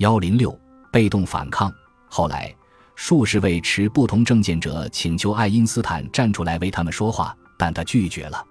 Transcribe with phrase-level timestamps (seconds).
[0.00, 0.58] 幺零六
[0.90, 1.70] 被动反抗。
[2.08, 2.50] 后来，
[2.94, 8.42] 数十位持不同政见者请求爱因斯坦站出来为他们说话，但他拒绝了。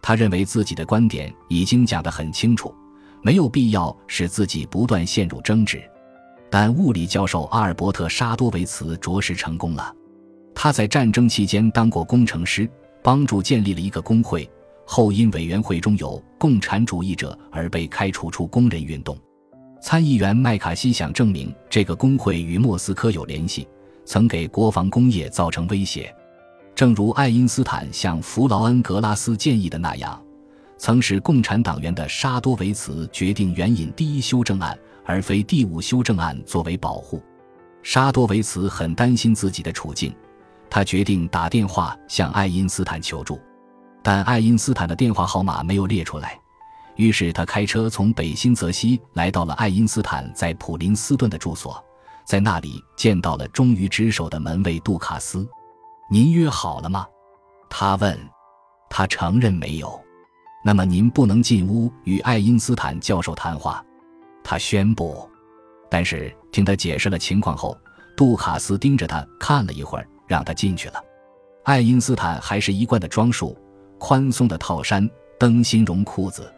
[0.00, 2.74] 他认为自己的观点已经讲得很清楚，
[3.20, 5.82] 没有必要使自己不断陷入争执。
[6.48, 9.94] 但物理教授阿尔伯特·沙多维茨着实成功了。
[10.54, 12.66] 他在战争期间当过工程师，
[13.02, 14.50] 帮助建立了一个工会，
[14.86, 19.14] 后因委员会中有共产主义者而被开除出工人运动。
[19.86, 23.68] 参议员麦卡锡想证明这个工会与莫斯科有联系，
[24.04, 26.12] 曾给国防工业造成威胁。
[26.74, 30.20] 正如爱因斯坦向弗劳恩格拉斯建议的那样，
[30.76, 37.22] 曾是共产党员的沙多维茨决定援引第一修正案而非第五修正案作为保护。
[37.84, 40.12] 沙多维茨很担心自己的处境，
[40.68, 43.38] 他决定打电话向爱因斯坦求助，
[44.02, 46.36] 但爱因斯坦的电话号码没有列出来。
[46.96, 51.82] 于是他开车从北新泽西来到了爱因斯坦在普林斯顿的住所，
[52.26, 55.46] 在那里见到了忠于职守的门卫杜卡斯。
[56.10, 57.06] 您约好了吗？
[57.68, 58.18] 他问。
[58.88, 60.00] 他承认没有。
[60.64, 63.84] 那么您不能进屋与爱因斯坦教授谈话。
[64.42, 65.28] 他宣布。
[65.90, 67.76] 但是听他解释了情况后，
[68.16, 71.02] 杜卡斯盯着他看了一会儿，让他进去了。
[71.64, 73.56] 爱因斯坦还是一贯的装束，
[73.98, 75.08] 宽松的套衫，
[75.38, 76.52] 灯芯绒裤子。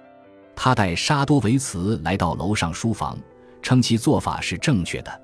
[0.60, 3.16] 他带沙多维茨来到楼上书房，
[3.62, 5.22] 称其做法是正确的。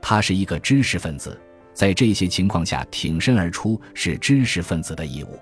[0.00, 1.38] 他是一个知识分子。
[1.74, 5.38] 在这些情况下，挺身而出是知识分子的义务。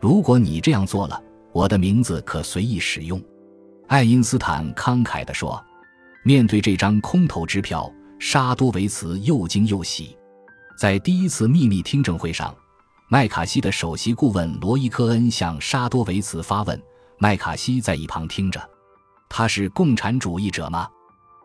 [0.00, 3.22] 如果你这样做了，我的名字可随意使用。”
[3.88, 5.62] 爱因斯坦慷慨地说。
[6.24, 10.16] 面对这张空头支票，沙多维茨又惊又喜。
[10.78, 12.54] 在第一次秘密听证会上，
[13.10, 16.80] 麦卡锡的首席顾问罗伊科恩向沙多维茨发问，
[17.22, 18.60] 麦卡锡在一旁听着。
[19.28, 20.88] 他是共产主义者吗？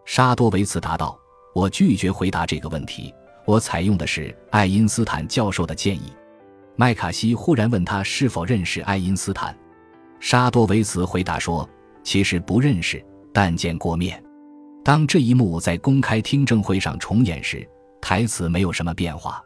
[0.08, 1.16] 沙多维茨答道
[1.54, 3.14] ：“我拒绝回答这个问题。”
[3.46, 6.12] 我采用的是爱因斯坦教授的建议。
[6.76, 9.56] 麦卡锡忽然问他是否认识爱因斯坦，
[10.20, 11.70] 沙多维茨回答说
[12.04, 14.22] ：“其实不认识，但见过面。”
[14.84, 17.64] 当这一幕在公开听证会上重演时，
[18.02, 19.40] 台词没有什么变化。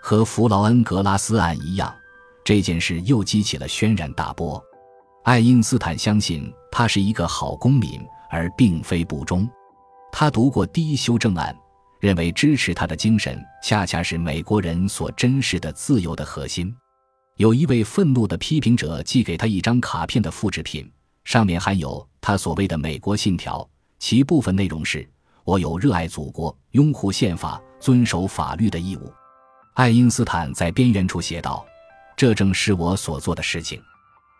[0.00, 1.92] 和弗劳恩格拉斯案一样，
[2.44, 4.64] 这件事又激起了轩然大波。
[5.24, 9.48] 爱因斯坦相信他是一个好公民，而并非不忠。
[10.12, 11.54] 他读过第一修正案。
[12.04, 16.70] 认为支持他的精神，恰恰是美国人所珍视的自由的核心。
[17.38, 20.86] 有一位愤怒的批评者寄给他一张卡片的复制品，
[21.24, 23.66] 上面含有他所谓的“美国信条”，
[23.98, 25.08] 其部分内容是
[25.44, 29.10] ：“我有热爱祖国、拥护宪法、遵守法律的义务。”
[29.72, 31.64] 爱因斯坦在边缘处写道
[32.14, 33.80] ：“这正是我所做的事情。”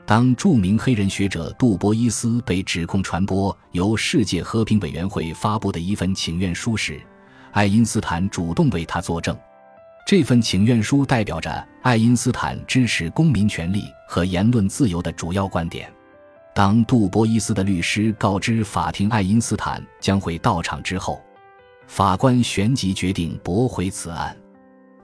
[0.07, 7.01] 当著名黑人学者杜波伊斯被指控传播由世界和平委员会发布的一份请愿书时，
[7.53, 9.35] 爱因斯坦主动为他作证，
[10.07, 15.91] 这份请愿书代表着爱因斯坦支持公民权利和言论自由的主要观点。
[16.55, 21.23] 当杜波伊斯的律师告知法庭爱因斯坦将会到场之后，
[21.87, 24.37] 法官旋即决定驳回此案。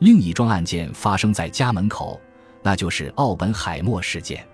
[0.00, 2.20] 另一桩案件发生在家门口，
[2.62, 4.46] 那就是奥本海默事件。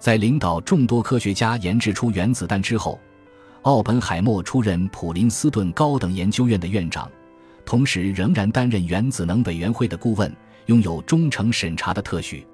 [0.00, 2.98] 在领导众多科学家研制出原子弹之后，
[3.62, 7.08] 奥本海默出任普林斯顿高等研究院的院长。
[7.66, 10.34] 同时，仍然担任原子能委员会的顾问，
[10.66, 12.46] 拥有忠诚审查的特许。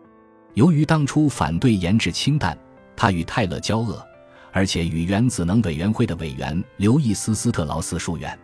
[0.55, 2.59] 由于当初反对研制氢弹，
[2.97, 4.05] 他与泰勒交恶，
[4.51, 8.37] 而且与原子能委员会的委员刘易斯·斯特劳斯疏远。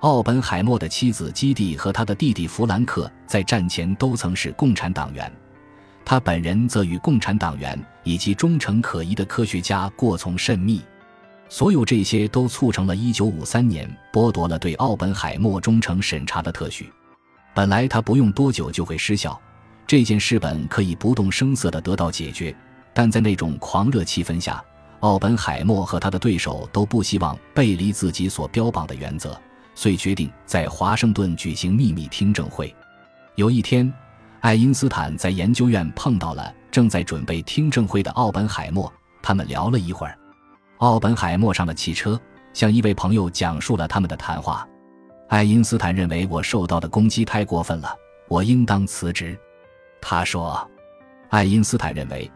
[0.00, 5.32] 奥本海默的妻子基蒂和他的弟弟弗兰克在战前都曾是共产党员，
[6.04, 10.80] 他本人则与共产党员以及忠诚可疑的科学家过从甚密。
[11.48, 16.90] 所有这些都促成了1953年剥夺了对奥本海默忠诚审查的特许。
[17.54, 19.38] 本来他不用多久就会失效，
[19.86, 22.54] 这件事本可以不动声色地得到解决。
[22.94, 24.62] 但在那种狂热气氛下，
[25.00, 29.38] 奥本海默和他的对手都不希望背离自己所标榜的原则，
[29.74, 32.74] 遂决定在华盛顿举行秘密听证会。
[33.34, 33.92] 有一天，
[34.42, 38.92] 爱因斯坦在研究院碰到了正在准备听证会的奥本海默，
[39.22, 40.18] 他们聊了一会儿。
[40.78, 42.20] 奥本海默上了汽车，
[42.52, 44.66] 向一位朋友讲述了他们的谈话。
[45.28, 47.94] 爱因斯坦认为我受到的攻击太过分了，
[48.26, 49.38] 我应当辞职。
[50.00, 50.68] 他说，
[51.28, 52.28] 爱因斯坦认为，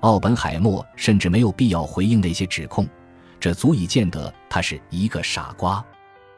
[0.00, 2.88] 奥本海默甚至没有必要回应那些指控，
[3.38, 5.82] 这足以见得他是一个傻瓜。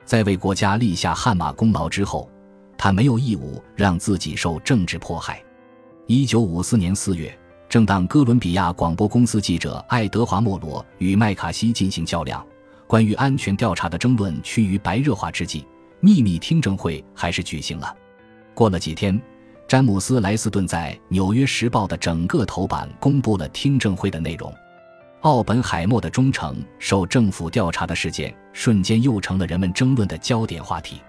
[0.05, 2.31] 在为国家立下汗马功劳之后，
[2.77, 5.43] 他没有义务让自己受政治迫害。
[6.07, 7.37] 一九五四年四月。
[7.67, 12.47] 正当哥伦比亚广播公司记者爱德华·莫罗与麦卡锡进行较量，
[12.87, 15.67] 关于安全调查的争论趋于白热化之际，
[15.99, 17.93] 秘密听证会还是举行了。
[18.55, 19.21] 过了几天，
[19.67, 24.55] 詹姆斯·莱斯顿在《纽约时报》的整个头版公布了听证会的内容。
[25.23, 31.01] 奥本海默的忠诚受政府调查的事件，瞬间又成了人们争论的焦点话题。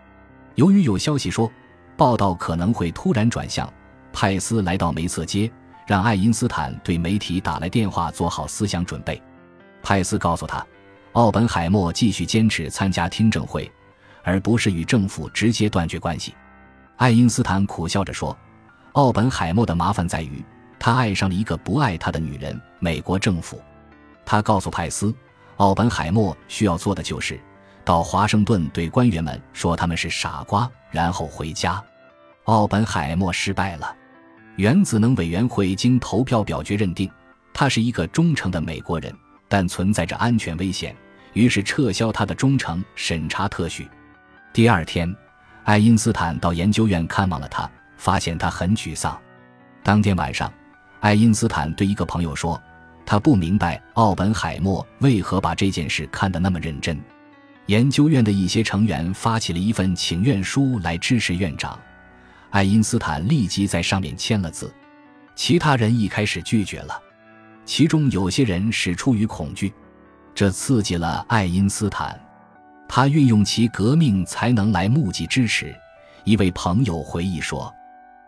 [0.55, 1.51] 由于有消息说，
[1.97, 3.71] 报道可能会突然转向，
[4.13, 5.51] 派斯来到梅瑟街，
[5.85, 9.21] 让爱因斯坦对媒体打来电话，做好思想准备。
[9.83, 10.65] 派斯告诉他，
[11.11, 13.69] 奥本海默继续坚持参加听证会，
[14.23, 16.33] 而不是与政府直接断绝关系。
[16.95, 18.35] 爱因斯坦苦笑着说
[18.93, 20.43] ：“奥本海默的麻烦在于，
[20.79, 23.61] 他爱上了一个不爱他的女人——美国政府。”
[24.25, 25.13] 他告诉派斯，
[25.57, 27.37] 奥本海默需要做的就是
[27.85, 31.81] 到华盛顿对官员们说他们是傻瓜，然后回家。
[32.45, 33.95] 奥本海默失败了。
[34.55, 37.09] 原子能委员会经投票表决认定
[37.53, 39.13] 他是一个忠诚的美国人，
[39.47, 40.95] 但存在着安全危险，
[41.33, 43.88] 于是撤销他的忠诚审查特许。
[44.51, 45.15] 第二天，
[45.63, 49.15] 爱因斯坦到研究院看望了他，发现他很沮丧。
[49.83, 50.51] 当天晚上，
[51.01, 52.59] 爱因斯坦对一个朋友说。
[53.07, 56.99] 他不明白奥本海默为何把这件事看得那么认真。
[57.67, 61.79] 研究院的一些成员发起了一份请愿书来支持院长，
[62.51, 64.73] 爱因斯坦立即在上面签了字。
[65.35, 67.01] 其他人一开始拒绝了，
[67.65, 69.73] 其中有些人是出于恐惧，
[70.33, 72.19] 这刺激了爱因斯坦。
[72.88, 75.75] 他运用其革命才能来募集支持。
[76.23, 77.73] 一位朋友回忆说：“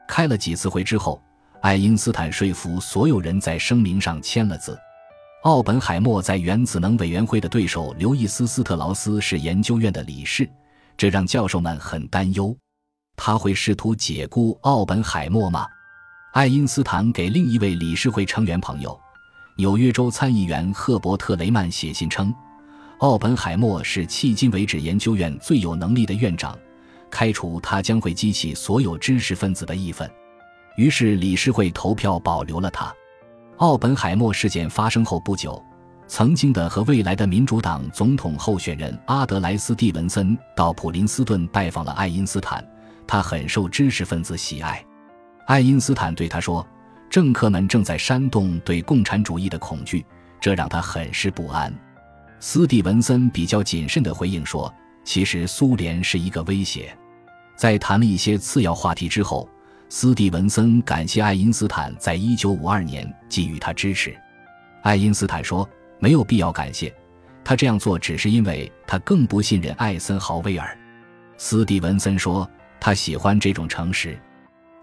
[0.07, 1.21] 开了几次会之后。”
[1.59, 4.79] 爱因斯坦说服所有人在声明上签了字。
[5.43, 10.49] 奥本海默在原子能委员会的对手刘易斯·斯特劳斯是研究院的理事，
[10.97, 12.57] 这让教授们很担忧。
[13.15, 15.67] 他会试图解雇奥本海默吗？
[16.33, 18.99] 爱因斯坦给另一位理事会成员朋友、
[19.57, 22.33] 纽约州参议员赫伯特·雷曼写信称，
[22.99, 26.57] 奥本海默是迄今为止研究院最有能力的院长，
[27.11, 30.09] 开除他将会激起所有知识分子的义愤。
[30.77, 32.93] 于是理事会投票保留了他。
[33.57, 35.59] 奥本海默事件发生后不久，
[36.07, 42.63] 曾经的和未来的民主党总统候选人阿德莱斯蒂文森到普林斯顿拜访了爱因斯坦，
[43.07, 44.85] 他很受知识分子喜爱。
[45.47, 46.65] 爱因斯坦对他说
[47.09, 50.05] ：“政客们正在煽动对共产主义的恐惧，
[50.39, 51.73] 这让他很是不安。”
[52.39, 54.71] 斯蒂文森比较谨慎地回应说
[55.03, 56.95] ：“其实苏联是一个威胁。”
[57.57, 59.49] 在谈了一些次要话题之后。
[59.89, 64.13] 斯蒂文森感谢爱因斯坦在一九五二年给予他支持。
[64.81, 65.67] 爱因斯坦说
[65.97, 66.93] ：“没有必要感谢，
[67.41, 70.77] 他这样做只是因为他更不信任艾森豪威尔。”
[71.37, 72.49] 斯蒂文森说
[72.81, 74.19] ：“他喜欢这种诚实。”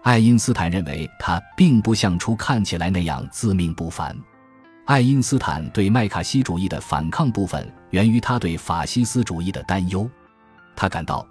[0.01, 4.15] 爱因斯坦认为他并不像初看起来那样自命不凡。
[4.85, 10.09] 爱因斯坦对麦卡锡主义的反抗部分源于他对法西斯主义的担忧，
[10.75, 11.27] 他感到。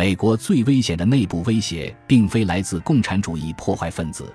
[0.00, 4.32] 美国最危险的内部威胁，并非来自共产主义破坏分子，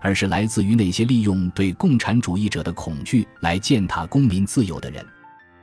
[0.00, 5.04] 而是来自于那些利用对共产主义者的恐惧来践踏公民自由的人。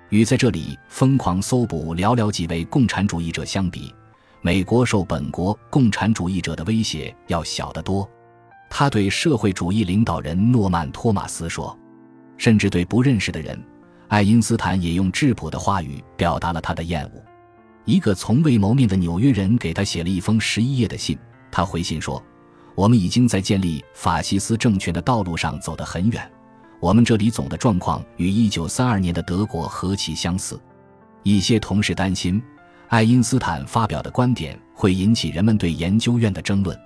[0.10, 3.90] 与在这里疯狂搜捕寥寥几位共产主义者相比，
[4.42, 8.06] 美国受本国共产主义者的威胁要小得多。
[8.70, 11.74] 他对社会主义领导人诺曼·托马斯说，
[12.36, 13.58] 甚至对不认识的人，
[14.10, 17.24] 爱因斯坦也用质朴的话语表达了他的厌恶。
[17.88, 21.18] 一个从未谋面的纽约人给他写了一封十一页的信。
[21.50, 22.22] 他回信说
[22.76, 26.30] ：“我们已经在建立法西斯政权的道路上走得很远。
[26.82, 30.60] 我们这里总的状况与1932年的德国何其相似。”
[31.24, 32.44] 一些同事担心，
[32.90, 36.78] 爱因斯坦发表的观点会引起人们对研究院的争论。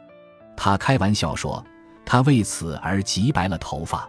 [0.55, 1.65] 他开玩笑说
[2.05, 4.07] ：“他为此而急白了头发。”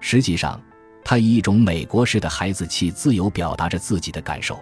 [0.00, 0.58] 实际上，
[1.04, 4.58] 他以一种美国式的孩子气自由表达着自己的感受。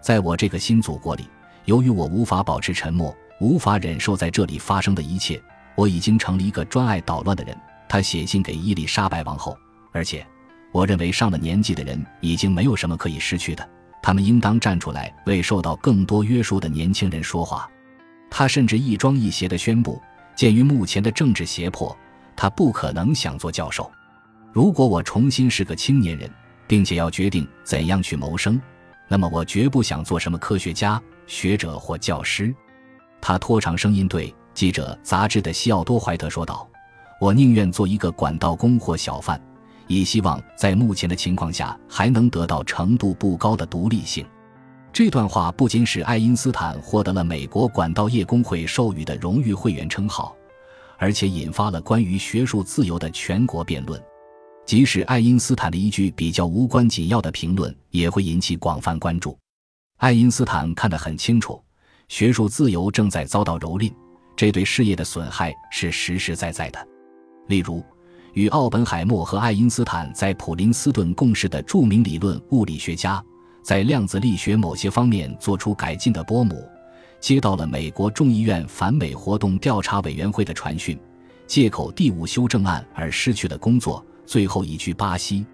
[0.00, 1.28] 在我这个新祖国里，
[1.66, 5.40] 由于我无法保持沉默，无法忍受在这里发生的一切，
[5.74, 7.56] 我已经成了一个专爱捣乱的人。
[7.88, 9.56] 他写信给伊丽莎白王后，
[9.92, 10.26] 而且，
[10.72, 13.68] 我认为上了年纪的人已经没有什么可以失去的，
[14.02, 17.68] 他们应当站出来为受到更多约束的年轻人说话。
[18.30, 20.00] 他甚至一庄一谐地宣布，
[20.36, 21.94] 鉴于目前的政治胁迫，
[22.36, 23.90] 他不可能想做教授。
[24.52, 26.30] 如果我重新是个青年人，
[26.66, 28.60] 并且要决定怎样去谋生。
[29.12, 32.54] 那么我绝不想做什么科学家、学者或教师，
[33.20, 36.68] 他拖长声音对记者杂志的西奥多·怀特说道
[37.20, 39.42] ：“我宁愿做一个管道工或小贩，
[39.88, 44.24] 以希望在目前的情况下还能得到程度不高的独立性。”
[44.92, 50.36] 这段话不仅使爱因斯坦获得了美国管道业工会授予的荣誉会员称号，
[50.98, 54.00] 而且引发了关于学术自由的全国辩论。
[54.70, 59.36] 即使爱因斯坦的一句比较无关紧要的评论，也会引起广泛关注。
[59.96, 61.60] 爱因斯坦看得很清楚，
[62.06, 63.92] 学术自由正在遭到蹂躏，
[64.36, 66.78] 这对事业的损害是实实在在的。
[67.48, 67.82] 例如，
[68.34, 73.20] 与奥本海默和爱因斯坦在普林斯顿共事的著名理论物理学家，
[73.64, 76.64] 在量子力学某些方面做出改进的波姆，
[77.18, 80.96] 接到了美国众议院反美活动调查委员会的传讯，
[81.48, 85.44] 借口第五修正案而失去了工作，最后移居巴西。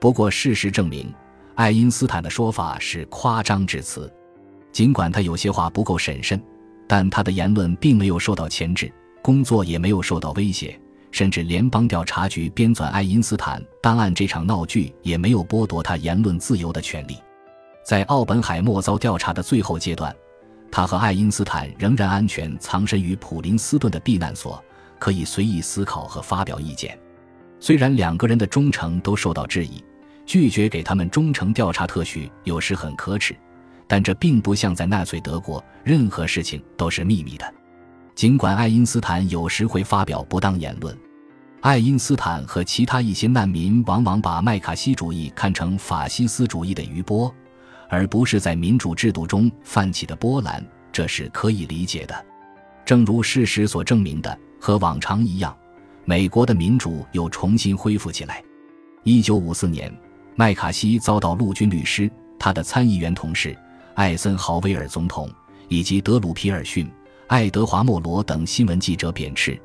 [0.00, 1.12] 不过，事实证明，
[1.56, 4.10] 爱因斯坦的说法是夸张之词。
[4.72, 6.42] 尽管他有些话不够审慎，
[6.88, 8.90] 但他的言论并没有受到钳制，
[9.22, 10.80] 工作也没有受到威胁。
[11.10, 17.18] 甚至联邦调查局编纂爱因斯坦档案这场闹剧也没有剥夺他言论自由的权利。
[17.84, 20.16] 在奥本海默遭调查的最后阶段，
[20.72, 24.64] 他和爱因斯坦仍然安全藏身于普林斯顿的避难所，
[24.98, 26.98] 可以随意思考和发表意见。
[27.64, 29.82] 虽然两个人的忠诚都受到质疑，
[30.26, 33.34] 拒绝给他们忠诚调查特许有时很可耻，
[33.88, 37.54] 但这并不像在纳粹德国，任何事情都是秘密的。
[38.14, 40.94] 尽管爱因斯坦有时会发表不当言论。
[41.62, 47.34] 爱因斯坦和其他一些难民往往把麦卡锡主义看成法西斯主义的余波，
[47.88, 52.26] 而不是在民主制度中泛起的波澜，这是可以理解的。
[52.84, 55.56] 正如事实所证明的，和往常一样，
[56.06, 58.42] 美国的民主又重新恢复起来。
[59.04, 59.92] 一九五四年，
[60.36, 63.56] 麦卡锡遭到陆军律师、他的参议员同事
[63.94, 65.30] 艾森豪威尔总统
[65.68, 66.90] 以及德鲁皮尔逊、
[67.26, 69.58] 爱德华莫罗等新闻记者贬斥。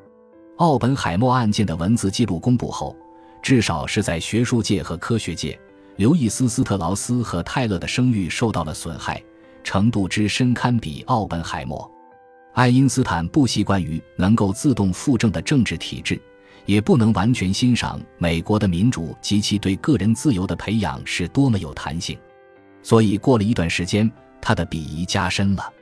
[0.56, 2.96] 奥本海默案件的文字记录公布后，
[3.42, 5.58] 至少是在学术界和科学界，
[5.96, 9.22] 刘易斯·斯特劳斯和泰勒的声誉受到了损害，
[9.62, 11.90] 程度之深堪比奥本海默。
[12.52, 16.20] 爱因斯坦不习惯于能够自动复正的政治体制，
[16.70, 22.16] 也不能完全欣赏美国的民主及其对个人自由的培养是多么有弹性，
[22.80, 24.08] 所以过了一段时间，
[24.40, 25.72] 他的鄙夷加深了。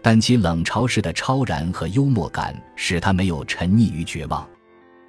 [0.00, 4.48] 但其冷嘲式的超然和幽默感使他没有沉溺于绝望，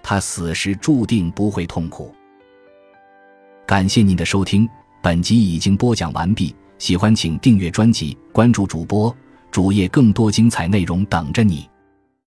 [0.02, 2.12] 他死时注定不会痛苦。
[3.68, 4.68] 感谢您的收听，
[5.00, 6.56] 本集已经播讲完毕。
[6.80, 9.16] 喜欢请订阅专辑，关注主播
[9.52, 11.69] 主页，更多精彩内容等着你。